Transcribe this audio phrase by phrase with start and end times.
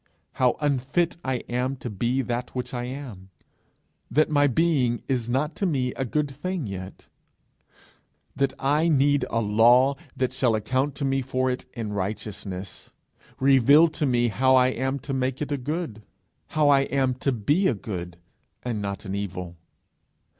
[0.31, 3.29] how unfit I am to be that which I am?
[4.09, 7.05] that my being is not to me a good thing yet?
[8.35, 12.89] that I need a law that shall account to me for it in righteousness
[13.39, 16.01] reveal to me how I am to make it a good
[16.47, 18.17] how I am to be a good,
[18.63, 19.55] and not an evil?